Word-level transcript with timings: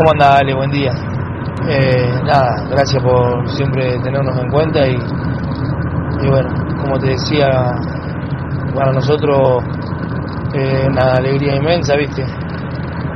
¿Cómo 0.00 0.12
anda, 0.12 0.38
Ale? 0.38 0.54
Buen 0.54 0.70
día. 0.70 0.92
Eh, 1.68 2.22
nada, 2.24 2.64
gracias 2.70 3.02
por 3.02 3.46
siempre 3.50 3.98
tenernos 3.98 4.34
en 4.40 4.50
cuenta 4.50 4.88
y, 4.88 4.96
bueno, 6.26 6.48
como 6.80 6.98
te 6.98 7.08
decía, 7.08 7.70
para 8.74 8.92
nosotros 8.92 9.62
eh, 10.54 10.86
una 10.88 11.16
alegría 11.16 11.56
inmensa, 11.56 11.96
¿viste? 11.96 12.24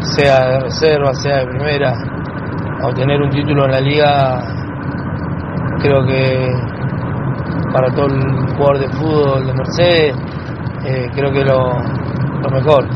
Sea 0.00 0.46
de 0.46 0.60
reserva, 0.60 1.14
sea 1.14 1.38
de 1.38 1.46
primera, 1.46 1.94
obtener 2.82 3.22
un 3.22 3.30
título 3.30 3.64
en 3.64 3.70
la 3.70 3.80
liga, 3.80 4.42
creo 5.80 6.04
que 6.04 6.50
para 7.72 7.94
todo 7.94 8.08
el 8.08 8.46
jugador 8.56 8.78
de 8.80 8.88
fútbol 8.90 9.46
de 9.46 9.54
Mercedes, 9.54 10.16
eh, 10.84 11.10
creo 11.14 11.32
que 11.32 11.44
lo, 11.44 11.78
lo 12.42 12.50
mejor. 12.50 12.86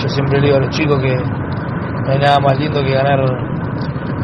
Yo 0.00 0.08
siempre 0.08 0.38
le 0.38 0.46
digo 0.46 0.58
a 0.58 0.60
los 0.60 0.70
chicos 0.70 1.00
que 1.00 1.41
no 2.04 2.12
hay 2.12 2.18
nada 2.18 2.38
más 2.40 2.58
lindo 2.58 2.82
que 2.82 2.92
ganar 2.92 3.20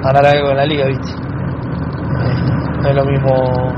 ganar 0.02 0.26
algo 0.26 0.50
en 0.50 0.56
la 0.56 0.64
liga, 0.64 0.86
¿viste? 0.86 1.10
Eh, 1.10 2.82
no 2.82 2.88
es 2.88 2.94
lo 2.94 3.04
mismo 3.04 3.34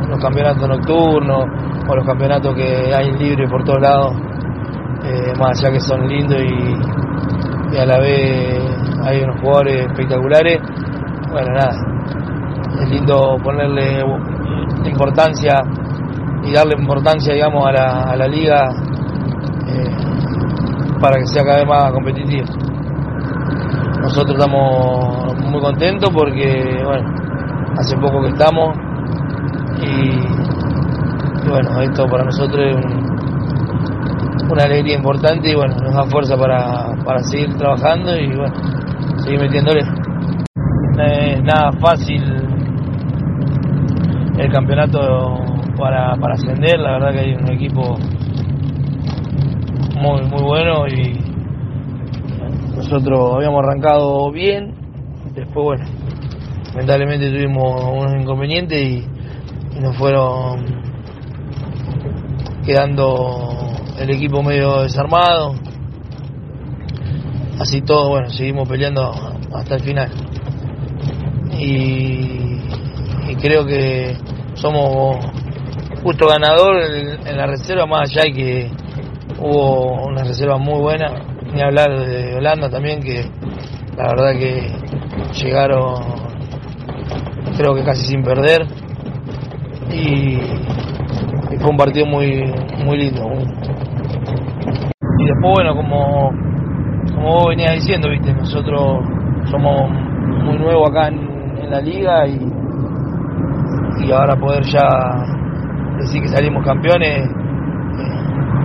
los 0.08 0.20
campeonatos 0.20 0.68
nocturnos 0.68 1.44
o 1.88 1.96
los 1.96 2.06
campeonatos 2.06 2.54
que 2.54 2.94
hay 2.94 3.12
libres 3.12 3.50
por 3.50 3.64
todos 3.64 3.80
lados, 3.80 4.14
eh, 5.04 5.32
más 5.38 5.58
allá 5.58 5.72
que 5.72 5.80
son 5.80 6.06
lindos 6.06 6.38
y, 6.38 7.74
y 7.74 7.78
a 7.78 7.86
la 7.86 7.98
vez 7.98 8.62
hay 9.02 9.22
unos 9.22 9.40
jugadores 9.40 9.86
espectaculares. 9.86 10.60
Bueno, 11.30 11.52
nada, 11.52 11.72
es 12.82 12.90
lindo 12.90 13.36
ponerle 13.42 14.04
importancia 14.84 15.62
y 16.42 16.52
darle 16.52 16.74
importancia, 16.78 17.34
digamos, 17.34 17.66
a 17.66 17.72
la, 17.72 18.02
a 18.02 18.16
la 18.16 18.26
liga 18.26 18.68
eh, 19.66 19.96
para 21.00 21.18
que 21.18 21.26
sea 21.26 21.44
cada 21.44 21.58
vez 21.58 21.68
más 21.68 21.92
competitiva. 21.92 22.46
Nosotros 24.02 24.36
estamos 24.38 25.34
muy 25.50 25.60
contentos 25.60 26.10
porque, 26.12 26.82
bueno, 26.84 27.08
hace 27.78 27.96
poco 27.96 28.22
que 28.22 28.28
estamos 28.28 28.76
y, 29.82 31.48
bueno, 31.48 31.80
esto 31.82 32.06
para 32.06 32.24
nosotros 32.24 32.66
es 32.66 32.76
un- 32.76 34.50
una 34.50 34.64
alegría 34.64 34.96
importante 34.96 35.50
y 35.50 35.54
bueno, 35.54 35.76
nos 35.76 35.94
da 35.94 36.04
fuerza 36.06 36.36
para, 36.36 36.92
para 37.04 37.20
seguir 37.20 37.54
trabajando 37.56 38.16
y 38.16 38.26
bueno, 38.34 38.54
seguir 39.18 39.40
metiéndole. 39.40 39.82
No 40.96 41.02
es 41.04 41.42
nada 41.44 41.70
fácil 41.80 42.22
el 44.38 44.50
campeonato 44.52 45.36
para, 45.78 46.16
para 46.16 46.34
ascender, 46.34 46.78
la 46.80 46.92
verdad 46.92 47.12
que 47.12 47.20
hay 47.20 47.34
un 47.34 47.48
equipo 47.50 47.96
muy 50.00 50.22
muy 50.22 50.42
bueno 50.42 50.88
y 50.88 51.29
nosotros 52.90 53.34
habíamos 53.36 53.64
arrancado 53.64 54.32
bien, 54.32 54.74
después 55.32 55.64
bueno, 55.64 55.84
lamentablemente 56.72 57.30
tuvimos 57.30 57.84
unos 57.84 58.20
inconvenientes 58.20 58.82
y, 58.82 59.06
y 59.76 59.80
nos 59.80 59.96
fueron 59.96 60.64
quedando 62.64 63.48
el 63.96 64.10
equipo 64.10 64.42
medio 64.42 64.82
desarmado. 64.82 65.54
Así 67.60 67.80
todo, 67.82 68.08
bueno, 68.08 68.28
seguimos 68.30 68.68
peleando 68.68 69.12
hasta 69.54 69.76
el 69.76 69.80
final. 69.82 70.10
Y, 71.58 72.58
y 73.28 73.36
creo 73.40 73.64
que 73.66 74.16
somos 74.54 75.16
justo 76.02 76.26
ganador 76.26 76.82
en, 76.82 77.26
en 77.26 77.36
la 77.36 77.46
reserva, 77.46 77.86
más 77.86 78.10
allá 78.10 78.22
de 78.22 78.32
que 78.32 78.70
hubo 79.38 80.06
una 80.08 80.24
reserva 80.24 80.56
muy 80.58 80.80
buena, 80.80 81.29
ni 81.54 81.62
hablar 81.62 81.90
de 82.06 82.36
Holanda 82.36 82.70
también, 82.70 83.00
que 83.00 83.24
la 83.96 84.08
verdad 84.08 84.32
que 84.38 84.70
llegaron 85.42 85.94
creo 87.56 87.74
que 87.74 87.84
casi 87.84 88.06
sin 88.06 88.22
perder 88.22 88.66
y, 89.92 90.38
fue 91.58 91.70
un 91.70 91.76
partido 91.76 92.06
muy 92.06 92.42
muy 92.84 92.96
lindo. 92.96 93.22
Y 95.18 95.24
después 95.24 95.52
bueno 95.54 95.74
como 95.74 96.30
como 97.14 97.34
vos 97.34 97.48
venías 97.48 97.74
diciendo, 97.74 98.08
viste, 98.08 98.32
nosotros 98.32 99.04
somos 99.50 99.90
muy 100.44 100.56
nuevos 100.58 100.88
acá 100.90 101.08
en, 101.08 101.18
en 101.58 101.70
la 101.70 101.80
liga 101.80 102.26
y, 102.26 102.40
y 104.06 104.12
ahora 104.12 104.36
poder 104.36 104.64
ya 104.64 104.86
decir 105.98 106.22
que 106.22 106.28
salimos 106.28 106.64
campeones 106.64 107.28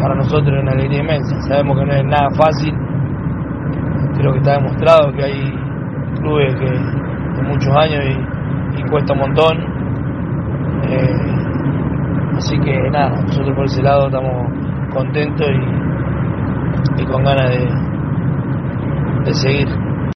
para 0.06 0.18
nosotros 0.18 0.56
es 0.56 0.62
una 0.62 0.74
alegría 0.74 1.00
inmensa. 1.00 1.42
Sabemos 1.42 1.80
que 1.80 1.86
no 1.88 1.94
es 1.94 2.06
nada 2.06 2.30
fácil, 2.38 2.72
creo 4.16 4.34
que 4.34 4.38
está 4.38 4.52
demostrado 4.54 5.12
que 5.14 5.24
hay 5.24 5.52
clubes 6.22 6.54
que 6.54 6.66
de 6.66 7.42
muchos 7.42 7.76
años 7.76 8.04
y, 8.78 8.84
cuesta 8.92 9.14
un 9.14 9.20
montón. 9.20 9.58
Eh, 10.84 12.38
así 12.38 12.60
que 12.60 12.88
nada, 12.92 13.20
nosotros 13.20 13.56
por 13.56 13.66
ese 13.66 13.82
lado 13.82 14.06
estamos 14.06 14.48
contentos 14.94 15.48
y, 17.00 17.06
con 17.06 17.24
ganas 17.24 17.50
de 19.26 19.34
seguir. 19.34 19.85